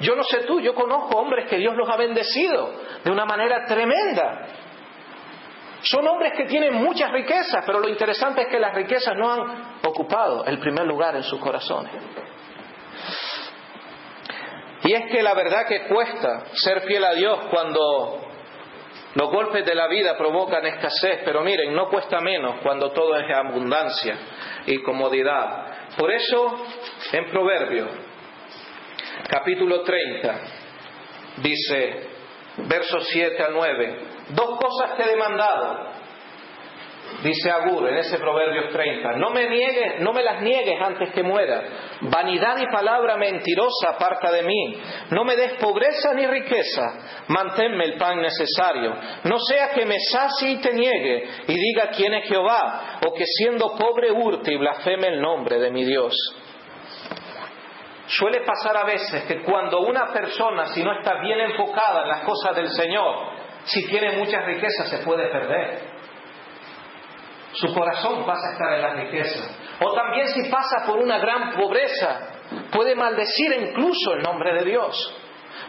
[0.00, 2.72] Yo no sé tú, yo conozco hombres que Dios los ha bendecido
[3.04, 4.48] de una manera tremenda.
[5.82, 9.78] Son hombres que tienen muchas riquezas, pero lo interesante es que las riquezas no han
[9.86, 11.92] ocupado el primer lugar en sus corazones.
[14.82, 18.26] Y es que la verdad que cuesta ser fiel a Dios cuando
[19.16, 23.24] los golpes de la vida provocan escasez, pero miren, no cuesta menos cuando todo es
[23.34, 24.14] abundancia
[24.66, 25.96] y comodidad.
[25.96, 26.66] Por eso,
[27.12, 27.88] en Proverbios,
[29.26, 30.40] capítulo 30,
[31.38, 32.08] dice,
[32.68, 35.95] versos 7 al 9, dos cosas te he demandado,
[37.22, 41.22] dice Agur en ese Proverbios 30, no me niegues, no me las niegues antes que
[41.22, 41.62] muera.
[42.02, 44.80] Vanidad y palabra mentirosa aparta de mí.
[45.10, 46.82] No me des pobreza ni riqueza.
[47.28, 48.94] Manténme el pan necesario.
[49.24, 53.24] No sea que me sacie y te niegue y diga quién es Jehová, o que
[53.26, 56.14] siendo pobre hurte y blasfeme el nombre de mi Dios.
[58.08, 62.20] Suele pasar a veces que cuando una persona, si no está bien enfocada en las
[62.20, 63.14] cosas del Señor,
[63.64, 65.95] si tiene muchas riquezas, se puede perder
[67.56, 69.44] su corazón pasa a estar en la riqueza.
[69.80, 72.28] O también si pasa por una gran pobreza,
[72.70, 75.22] puede maldecir incluso el nombre de Dios.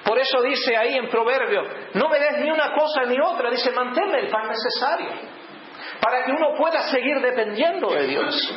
[0.04, 3.72] Por eso dice ahí en Proverbios, no me des ni una cosa ni otra, dice,
[3.72, 5.10] manténme el pan necesario,
[6.02, 8.54] para que uno pueda seguir dependiendo de Dios.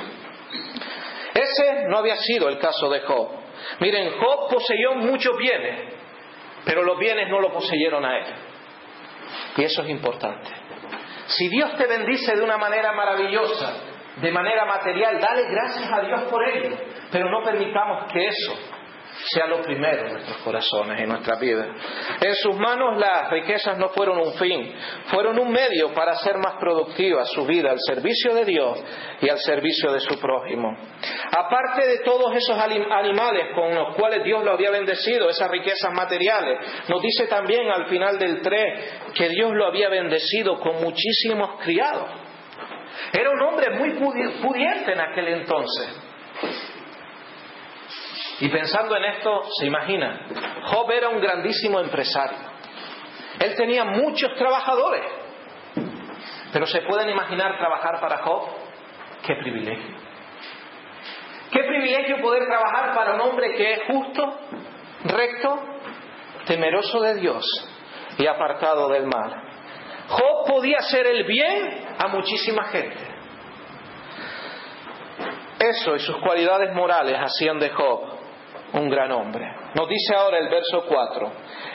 [1.34, 3.28] Ese no había sido el caso de Job.
[3.80, 5.94] Miren, Job poseyó muchos bienes,
[6.64, 8.34] pero los bienes no lo poseyeron a él.
[9.56, 10.59] Y eso es importante.
[11.30, 13.72] Si Dios te bendice de una manera maravillosa,
[14.20, 16.76] de manera material, dale gracias a Dios por ello,
[17.12, 18.79] pero no permitamos que eso
[19.28, 21.66] sea lo primero en nuestros corazones, en nuestra vida.
[22.20, 24.74] En sus manos las riquezas no fueron un fin,
[25.06, 28.82] fueron un medio para hacer más productiva su vida al servicio de Dios
[29.20, 30.76] y al servicio de su prójimo.
[31.36, 36.58] Aparte de todos esos animales con los cuales Dios lo había bendecido, esas riquezas materiales,
[36.88, 42.08] nos dice también al final del 3 que Dios lo había bendecido con muchísimos criados.
[43.12, 46.09] Era un hombre muy pudiente en aquel entonces.
[48.40, 50.26] Y pensando en esto, se imagina,
[50.64, 52.38] Job era un grandísimo empresario.
[53.38, 55.02] Él tenía muchos trabajadores.
[56.50, 58.48] Pero se pueden imaginar trabajar para Job.
[59.26, 59.94] Qué privilegio.
[61.52, 64.38] Qué privilegio poder trabajar para un hombre que es justo,
[65.04, 65.58] recto,
[66.46, 67.44] temeroso de Dios
[68.16, 69.34] y apartado del mal.
[70.08, 72.96] Job podía hacer el bien a muchísima gente.
[75.58, 78.19] Eso y sus cualidades morales hacían de Job
[78.72, 79.46] un gran hombre.
[79.74, 81.32] Nos dice ahora el verso 4.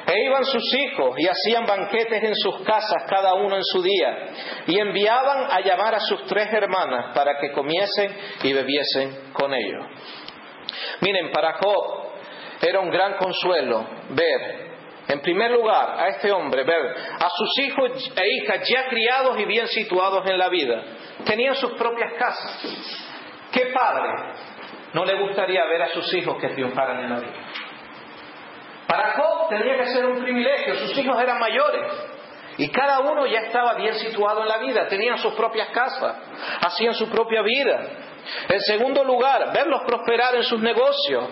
[0.08, 4.30] E iban sus hijos y hacían banquetes en sus casas cada uno en su día
[4.68, 9.86] y enviaban a llamar a sus tres hermanas para que comiesen y bebiesen con ellos.
[11.02, 12.06] Miren, para Job
[12.62, 14.76] era un gran consuelo ver,
[15.08, 19.46] en primer lugar, a este hombre, ver a sus hijos e hijas ya criados y
[19.46, 20.84] bien situados en la vida.
[21.26, 23.12] Tenían sus propias casas.
[23.52, 24.10] ¿Qué padre
[24.96, 27.34] no le gustaría ver a sus hijos que triunfaran en la vida.
[28.88, 31.92] Para Job tenía que ser un privilegio, sus hijos eran mayores
[32.58, 36.16] y cada uno ya estaba bien situado en la vida, tenían sus propias casas,
[36.62, 37.88] hacían su propia vida.
[38.48, 41.26] En segundo lugar, verlos prosperar en sus negocios,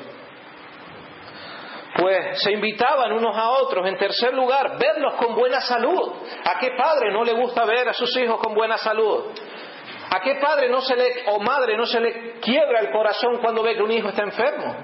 [1.95, 3.87] pues se invitaban unos a otros.
[3.87, 6.11] En tercer lugar, verlos con buena salud.
[6.43, 9.31] ¿A qué padre no le gusta ver a sus hijos con buena salud?
[10.13, 13.63] ¿A qué padre no se le, o madre no se le quiebra el corazón cuando
[13.63, 14.75] ve que un hijo está enfermo?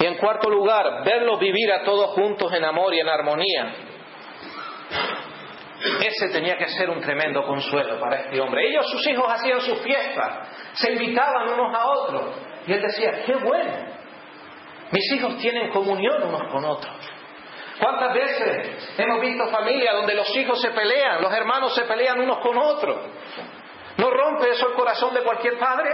[0.00, 3.74] Y en cuarto lugar, verlos vivir a todos juntos en amor y en armonía.
[6.04, 8.68] Ese tenía que ser un tremendo consuelo para este hombre.
[8.68, 12.36] Ellos, sus hijos, hacían sus fiestas, se invitaban unos a otros.
[12.66, 13.72] Y él decía, qué bueno,
[14.90, 17.17] mis hijos tienen comunión unos con otros.
[17.78, 22.38] ¿Cuántas veces hemos visto familias donde los hijos se pelean, los hermanos se pelean unos
[22.38, 23.06] con otros?
[23.96, 25.90] ¿No rompe eso el corazón de cualquier padre?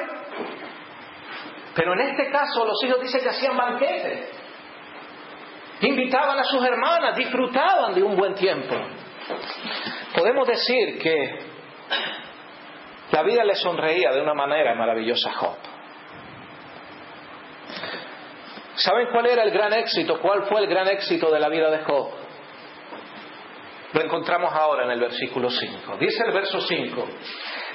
[1.74, 4.30] Pero en este caso los hijos dicen que hacían banquetes,
[5.80, 8.74] invitaban a sus hermanas, disfrutaban de un buen tiempo.
[10.14, 11.38] Podemos decir que
[13.10, 15.73] la vida le sonreía de una manera maravillosa a Job.
[18.76, 20.20] ¿Saben cuál era el gran éxito?
[20.20, 22.10] ¿Cuál fue el gran éxito de la vida de Job?
[23.92, 25.96] Lo encontramos ahora en el versículo 5.
[25.98, 27.08] Dice el verso 5,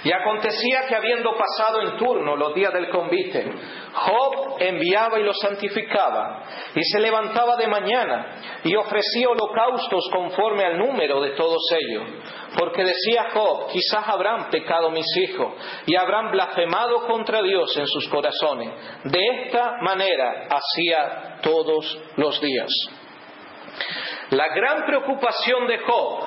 [0.04, 3.52] Y acontecía que habiendo pasado en turno los días del convite,
[3.94, 10.78] Job enviaba y los santificaba, y se levantaba de mañana y ofrecía holocaustos conforme al
[10.78, 12.04] número de todos ellos.
[12.58, 15.54] Porque decía Job, quizás habrán pecado mis hijos
[15.86, 18.70] y habrán blasfemado contra Dios en sus corazones.
[19.04, 22.70] De esta manera hacía todos los días.
[24.32, 26.24] La gran preocupación de Job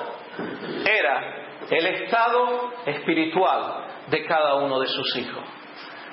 [0.85, 5.43] era el estado espiritual de cada uno de sus hijos.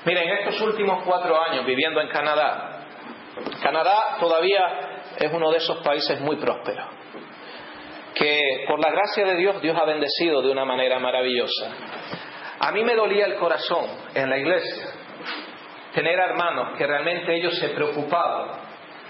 [0.04, 2.86] Miren, estos últimos cuatro años viviendo en Canadá,
[3.62, 4.62] Canadá todavía
[5.18, 6.86] es uno de esos países muy prósperos,
[8.14, 11.70] que por la gracia de Dios Dios ha bendecido de una manera maravillosa.
[12.60, 15.00] A mí me dolía el corazón en la iglesia
[15.94, 18.60] tener hermanos que realmente ellos se preocupaban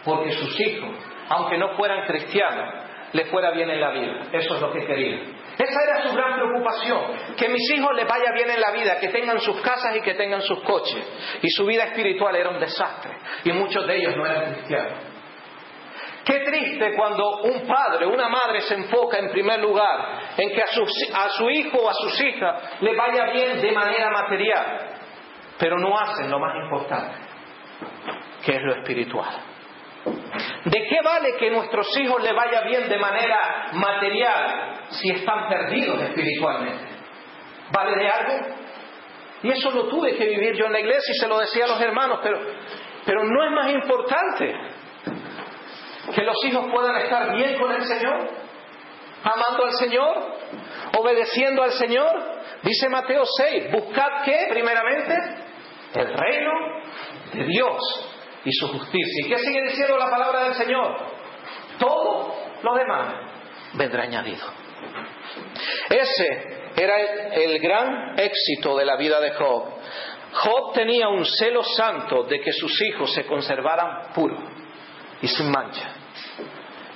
[0.05, 0.90] porque sus hijos,
[1.29, 2.74] aunque no fueran cristianos,
[3.12, 4.29] les fuera bien en la vida.
[4.33, 5.39] Eso es lo que querían.
[5.61, 9.09] Esa era su gran preocupación, que mis hijos les vaya bien en la vida, que
[9.09, 11.07] tengan sus casas y que tengan sus coches.
[11.42, 13.12] Y su vida espiritual era un desastre,
[13.44, 14.99] y muchos de ellos no eran cristianos.
[16.25, 21.29] Qué triste cuando un padre, una madre se enfoca en primer lugar en que a
[21.31, 24.88] su, hijo o a sus hijas le vaya bien de manera material,
[25.59, 27.18] pero no hacen lo más importante,
[28.46, 29.50] que es lo espiritual.
[30.05, 36.01] ¿De qué vale que nuestros hijos le vaya bien de manera material si están perdidos
[36.03, 36.85] espiritualmente?
[37.73, 38.47] ¿Vale de algo?
[39.43, 41.69] Y eso lo tuve que vivir yo en la iglesia y se lo decía a
[41.69, 42.39] los hermanos, pero,
[43.07, 44.55] pero no es más importante
[46.15, 48.29] que los hijos puedan estar bien con el Señor,
[49.23, 50.35] amando al Señor,
[50.99, 52.41] obedeciendo al Señor.
[52.63, 55.15] Dice Mateo 6, buscad qué primeramente?
[55.95, 56.53] El reino
[57.33, 58.10] de Dios
[58.44, 59.26] y su justicia.
[59.26, 60.96] ¿Y qué sigue diciendo la palabra del Señor?
[61.79, 63.14] Todo lo demás
[63.74, 64.46] vendrá añadido.
[65.88, 69.64] Ese era el, el gran éxito de la vida de Job.
[70.33, 74.38] Job tenía un celo santo de que sus hijos se conservaran puros
[75.22, 75.90] y sin mancha,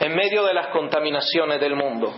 [0.01, 2.15] en medio de las contaminaciones del mundo.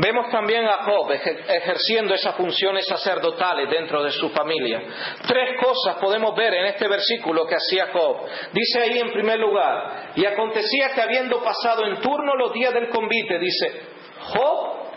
[0.00, 4.80] Vemos también a Job ejerciendo esas funciones sacerdotales dentro de su familia.
[5.26, 8.18] Tres cosas podemos ver en este versículo que hacía Job.
[8.52, 12.88] Dice ahí en primer lugar, y acontecía que habiendo pasado en turno los días del
[12.90, 13.82] convite, dice,
[14.20, 14.92] Job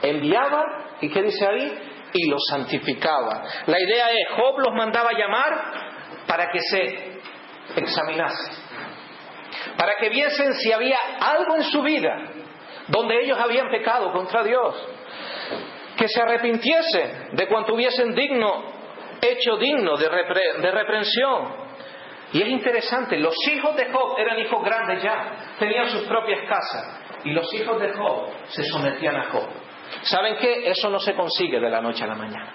[0.00, 0.64] enviaba,
[1.02, 1.78] ¿y qué dice ahí?
[2.14, 3.42] Y los santificaba.
[3.66, 5.52] La idea es, Job los mandaba llamar
[6.26, 7.20] para que se
[7.76, 8.54] examinasen,
[9.76, 12.35] para que viesen si había algo en su vida
[12.88, 14.74] donde ellos habían pecado contra Dios,
[15.96, 18.64] que se arrepintiesen de cuanto hubiesen digno,
[19.20, 20.08] hecho digno de,
[20.60, 21.66] de reprensión.
[22.32, 27.00] Y es interesante, los hijos de Job eran hijos grandes ya, tenían sus propias casas,
[27.24, 29.48] y los hijos de Job se sometían a Job.
[30.02, 30.68] ¿Saben qué?
[30.70, 32.52] Eso no se consigue de la noche a la mañana.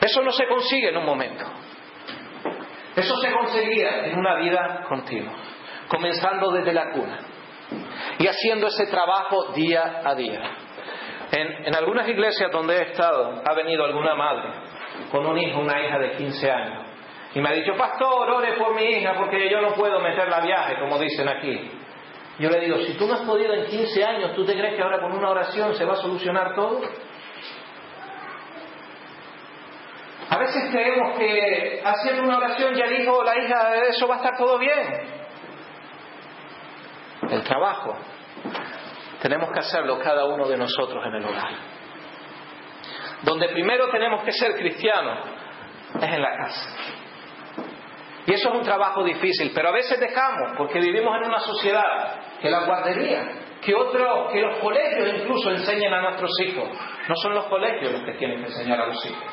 [0.00, 1.44] Eso no se consigue en un momento.
[2.96, 5.32] Eso se conseguía en una vida continua,
[5.88, 7.18] comenzando desde la cuna
[8.18, 10.40] y haciendo ese trabajo día a día.
[11.32, 14.50] En, algunas iglesias donde he estado, ha venido alguna madre
[15.10, 16.86] con un hijo, una hija de 15 años,
[17.34, 20.44] y me ha dicho, pastor, ore por mi hija porque yo no puedo meterla a
[20.44, 21.70] viaje, como dicen aquí.
[22.38, 24.82] Yo le digo, si tú no has podido en 15 años, ¿tú te crees que
[24.82, 26.82] ahora con una oración se va a solucionar todo?
[30.28, 34.16] A veces creemos que haciendo una oración ya el hijo o la hija, eso va
[34.16, 35.21] a estar todo bien
[37.30, 37.96] el trabajo,
[39.20, 41.52] tenemos que hacerlo cada uno de nosotros en el hogar.
[43.22, 45.18] Donde primero tenemos que ser cristianos
[46.00, 46.76] es en la casa.
[48.26, 52.20] Y eso es un trabajo difícil, pero a veces dejamos, porque vivimos en una sociedad
[52.40, 53.28] que la guardería,
[53.60, 56.68] que otro, que los colegios incluso enseñan a nuestros hijos.
[57.08, 59.24] No son los colegios los que tienen que enseñar a los hijos.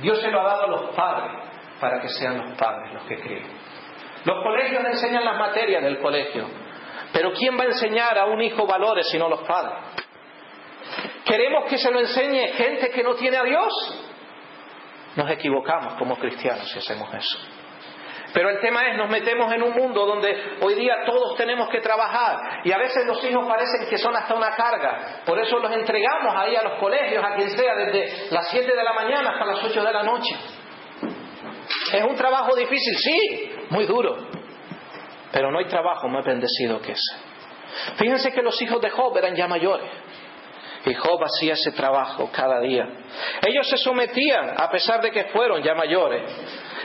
[0.00, 1.32] Dios se lo ha dado a los padres
[1.80, 3.46] para que sean los padres los que críen.
[4.24, 6.46] Los colegios enseñan las materias del colegio,
[7.12, 9.74] pero ¿quién va a enseñar a un hijo valores si no los padres?
[11.24, 13.72] ¿Queremos que se lo enseñe gente que no tiene a Dios?
[15.16, 17.38] Nos equivocamos como cristianos si hacemos eso.
[18.32, 21.80] Pero el tema es, nos metemos en un mundo donde hoy día todos tenemos que
[21.80, 25.22] trabajar y a veces los hijos parecen que son hasta una carga.
[25.24, 28.84] Por eso los entregamos ahí a los colegios, a quien sea, desde las 7 de
[28.84, 30.36] la mañana hasta las 8 de la noche.
[31.92, 34.16] Es un trabajo difícil, sí, muy duro.
[35.32, 37.16] Pero no hay trabajo más bendecido que ese.
[37.96, 39.90] Fíjense que los hijos de Job eran ya mayores.
[40.86, 42.88] Y Job hacía ese trabajo cada día.
[43.46, 46.22] Ellos se sometían, a pesar de que fueron ya mayores.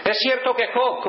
[0.05, 1.01] Es cierto que Job,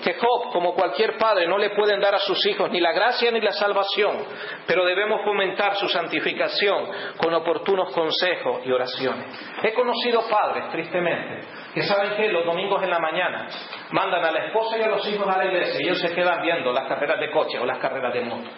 [0.00, 3.32] que Job, como cualquier padre, no le pueden dar a sus hijos ni la gracia
[3.32, 4.16] ni la salvación,
[4.64, 9.26] pero debemos fomentar su santificación con oportunos consejos y oraciones.
[9.60, 13.48] He conocido padres, tristemente, que saben que los domingos en la mañana
[13.90, 16.40] mandan a la esposa y a los hijos a la iglesia y ellos se quedan
[16.40, 18.50] viendo las carreras de coche o las carreras de moto.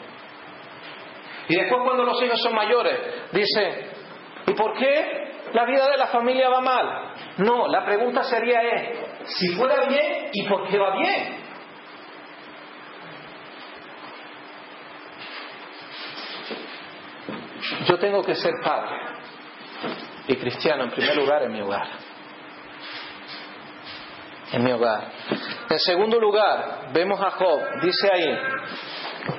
[1.48, 3.90] Y después cuando los hijos son mayores, dice,
[4.46, 7.14] ¿y por qué la vida de la familia va mal?
[7.38, 11.46] No, la pregunta sería es, si fuera bien, ¿y por qué va bien?
[17.86, 18.96] Yo tengo que ser padre
[20.28, 21.88] y cristiano en primer lugar en mi hogar.
[24.52, 25.10] En mi hogar.
[25.68, 28.38] En segundo lugar, vemos a Job, dice ahí,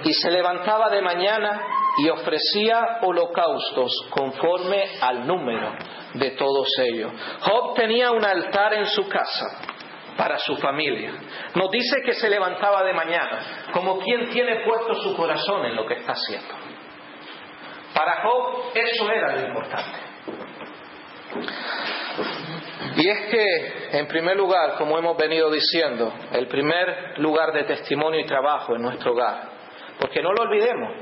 [0.04, 1.62] y se levantaba de mañana
[1.98, 5.74] y ofrecía holocaustos conforme al número
[6.18, 7.12] de todos ellos.
[7.42, 9.76] Job tenía un altar en su casa
[10.18, 11.12] para su familia.
[11.56, 15.86] Nos dice que se levantaba de mañana, como quien tiene puesto su corazón en lo
[15.86, 16.54] que está haciendo.
[17.94, 20.00] Para Job eso era lo importante.
[22.96, 28.20] Y es que, en primer lugar, como hemos venido diciendo, el primer lugar de testimonio
[28.20, 29.50] y trabajo en nuestro hogar,
[30.00, 30.94] porque no lo olvidemos,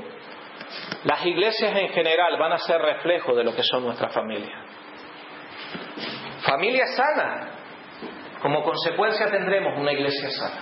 [1.04, 4.65] las iglesias en general van a ser reflejo de lo que son nuestras familias.
[6.42, 7.50] Familia sana,
[8.40, 10.60] como consecuencia tendremos una iglesia sana.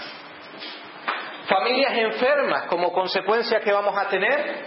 [1.46, 4.64] Familias enfermas, como consecuencia que vamos a tener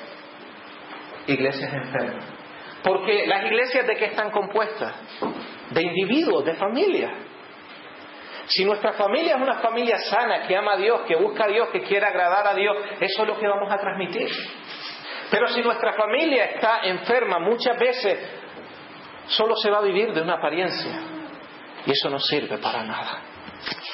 [1.25, 2.25] iglesias enfermas.
[2.83, 4.93] Porque las iglesias de qué están compuestas?
[5.71, 7.11] De individuos, de familias.
[8.47, 11.69] Si nuestra familia es una familia sana, que ama a Dios, que busca a Dios,
[11.69, 14.29] que quiere agradar a Dios, eso es lo que vamos a transmitir.
[15.29, 18.46] Pero si nuestra familia está enferma, muchas veces
[19.27, 20.99] solo se va a vivir de una apariencia.
[21.85, 23.21] Y eso no sirve para nada.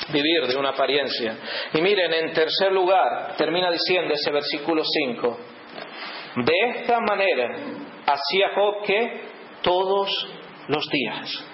[0.10, 1.38] Vivir de una apariencia.
[1.74, 5.38] Y miren, en tercer lugar, termina diciendo ese versículo 5.
[6.38, 7.56] De esta manera
[8.06, 9.22] hacía Job que
[9.62, 10.10] todos
[10.68, 11.46] los días.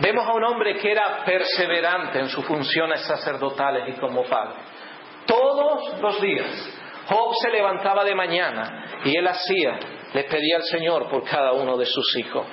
[0.00, 4.60] Vemos a un hombre que era perseverante en sus funciones sacerdotales y como padre.
[5.26, 6.74] Todos los días.
[7.08, 9.78] Job se levantaba de mañana y él hacía,
[10.12, 12.46] le pedía al Señor por cada uno de sus hijos.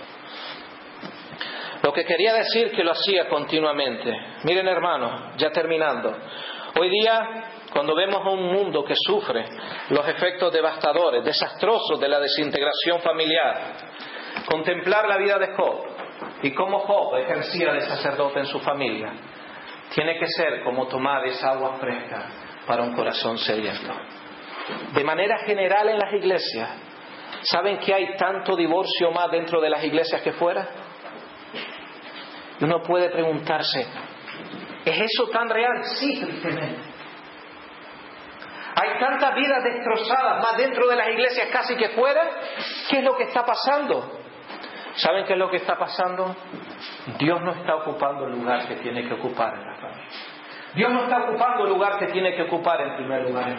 [1.86, 4.12] Lo que quería decir que lo hacía continuamente.
[4.44, 6.18] Miren hermanos, ya terminando.
[6.80, 9.46] Hoy día, cuando vemos a un mundo que sufre
[9.92, 13.76] los efectos devastadores, desastrosos de la desintegración familiar,
[14.50, 15.86] contemplar la vida de Job
[16.42, 19.14] y cómo Job ejercía de sacerdote en su familia,
[19.94, 22.30] tiene que ser como tomar esa agua fresca
[22.66, 23.94] para un corazón sediento.
[24.92, 26.68] De manera general en las iglesias,
[27.44, 30.85] ¿saben que hay tanto divorcio más dentro de las iglesias que fuera?
[32.62, 33.86] Uno puede preguntarse,
[34.86, 35.84] ¿es eso tan real?
[35.84, 36.96] Sí, tristemente.
[38.76, 42.22] Hay tantas vidas destrozadas más dentro de las iglesias casi que fuera.
[42.90, 44.20] ¿Qué es lo que está pasando?
[44.96, 46.36] ¿Saben qué es lo que está pasando?
[47.18, 50.06] Dios no está ocupando el lugar que tiene que ocupar en la familia.
[50.76, 53.58] Dios no está ocupando el lugar que tiene que ocupar en primer lugar.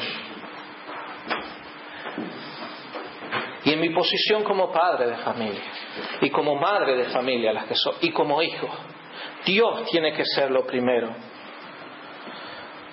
[3.66, 5.60] Y en mi posición como padre de familia,
[6.20, 8.68] y como madre de familia, las que soy, y como hijo,
[9.44, 11.08] Dios tiene que ser lo primero.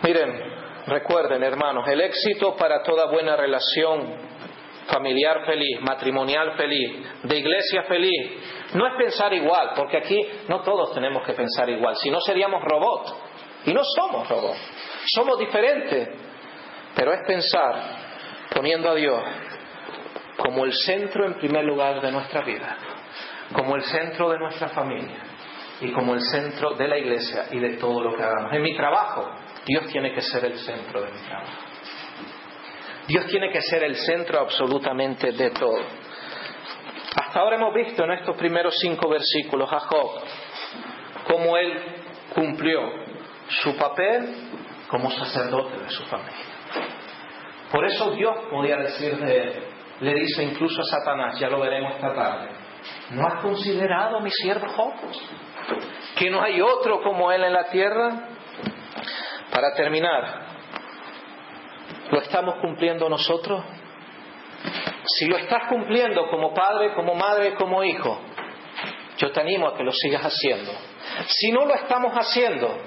[0.01, 0.33] Miren,
[0.87, 4.15] recuerden hermanos, el éxito para toda buena relación
[4.87, 8.31] familiar feliz, matrimonial feliz, de iglesia feliz,
[8.73, 12.63] no es pensar igual, porque aquí no todos tenemos que pensar igual, si no seríamos
[12.63, 13.13] robots.
[13.67, 14.59] Y no somos robots,
[15.13, 16.09] somos diferentes,
[16.95, 17.75] pero es pensar
[18.51, 19.23] poniendo a Dios
[20.43, 22.75] como el centro en primer lugar de nuestra vida,
[23.53, 25.23] como el centro de nuestra familia
[25.79, 28.51] y como el centro de la iglesia y de todo lo que hagamos.
[28.51, 29.31] En mi trabajo,
[29.65, 31.53] Dios tiene que ser el centro de mi trabajo.
[33.07, 35.79] Dios tiene que ser el centro absolutamente de todo.
[37.15, 40.23] Hasta ahora hemos visto en estos primeros cinco versículos a Job
[41.25, 41.73] cómo él
[42.35, 42.81] cumplió
[43.47, 44.35] su papel
[44.89, 46.33] como sacerdote de su familia.
[47.71, 49.72] Por eso Dios podía decir de
[50.03, 52.49] le dice incluso a Satanás, ya lo veremos esta tarde,
[53.11, 54.93] ¿no has considerado mi siervo?
[56.17, 58.27] ¿Que no hay otro como él en la tierra?
[59.49, 60.45] Para terminar,
[62.11, 63.63] ¿lo estamos cumpliendo nosotros?
[65.05, 68.19] Si lo estás cumpliendo como padre, como madre, como hijo,
[69.17, 70.71] yo te animo a que lo sigas haciendo.
[71.27, 72.77] Si no lo estamos haciendo,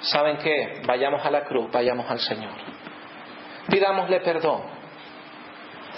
[0.00, 0.82] ¿saben qué?
[0.84, 2.54] Vayamos a la cruz, vayamos al Señor.
[3.68, 4.75] Pidámosle perdón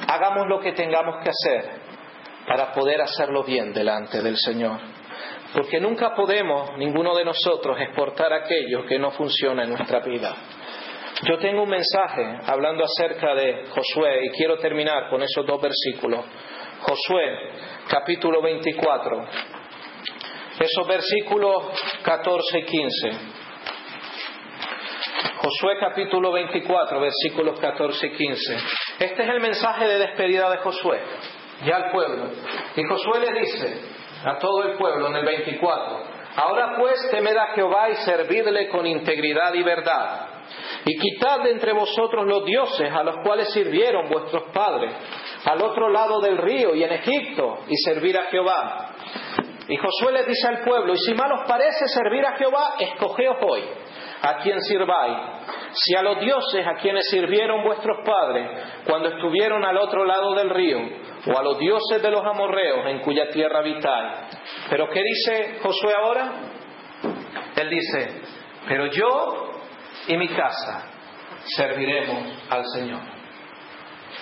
[0.07, 1.71] Hagamos lo que tengamos que hacer
[2.47, 4.79] para poder hacerlo bien delante del Señor.
[5.53, 10.35] Porque nunca podemos, ninguno de nosotros, exportar aquello que no funciona en nuestra vida.
[11.23, 16.25] Yo tengo un mensaje hablando acerca de Josué y quiero terminar con esos dos versículos.
[16.81, 17.51] Josué,
[17.89, 19.27] capítulo 24,
[20.61, 21.65] esos versículos
[22.03, 23.11] 14 y 15.
[25.39, 28.57] Josué capítulo 24, versículos 14 y 15.
[28.99, 31.01] Este es el mensaje de despedida de Josué,
[31.65, 32.31] ya al pueblo.
[32.75, 33.81] Y Josué le dice
[34.25, 36.03] a todo el pueblo en el 24,
[36.35, 40.27] ahora pues temed a Jehová y servidle con integridad y verdad.
[40.85, 44.93] Y quitad de entre vosotros los dioses a los cuales sirvieron vuestros padres,
[45.45, 48.91] al otro lado del río y en Egipto, y servir a Jehová.
[49.69, 53.37] Y Josué les dice al pueblo, y si mal os parece servir a Jehová, escogeos
[53.43, 53.63] hoy
[54.23, 55.19] a quien sirváis.
[55.73, 58.49] Si a los dioses a quienes sirvieron vuestros padres
[58.87, 60.79] cuando estuvieron al otro lado del río,
[61.27, 64.37] o a los dioses de los amorreos en cuya tierra habitáis.
[64.71, 66.33] Pero ¿qué dice Josué ahora?
[67.57, 68.23] Él dice,
[68.67, 69.51] pero yo
[70.07, 70.91] y mi casa
[71.45, 73.01] serviremos al Señor.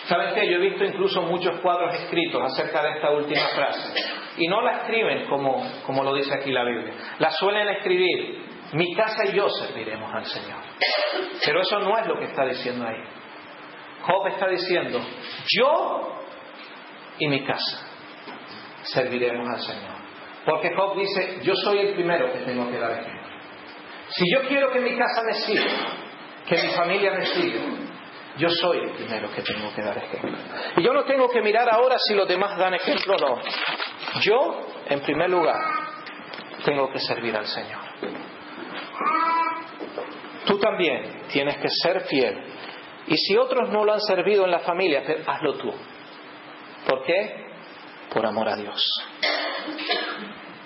[0.07, 0.49] ¿Saben qué?
[0.49, 4.05] Yo he visto incluso muchos cuadros escritos acerca de esta última frase.
[4.39, 6.95] Y no la escriben como, como lo dice aquí la Biblia.
[7.19, 10.61] La suelen escribir, mi casa y yo serviremos al Señor.
[11.45, 13.03] Pero eso no es lo que está diciendo ahí.
[14.03, 15.01] Job está diciendo,
[15.47, 16.23] yo
[17.19, 17.87] y mi casa
[18.83, 19.97] serviremos al Señor.
[20.45, 23.27] Porque Job dice, yo soy el primero que tengo que dar ejemplo.
[24.11, 25.65] Si yo quiero que mi casa me siga,
[26.47, 27.61] que mi familia me siga,
[28.39, 30.39] yo soy el primero que tengo que dar ejemplo.
[30.77, 33.41] Y yo no tengo que mirar ahora si los demás dan ejemplo o no.
[34.21, 35.57] Yo, en primer lugar,
[36.65, 37.81] tengo que servir al Señor.
[40.47, 42.39] Tú también tienes que ser fiel.
[43.09, 45.73] Y si otros no lo han servido en la familia, hazlo tú.
[46.89, 47.47] ¿Por qué?
[48.13, 48.83] Por amor a Dios.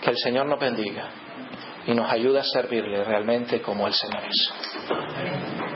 [0.03, 1.11] Que el Señor nos bendiga
[1.87, 5.70] y nos ayude a servirle realmente como Él se merece.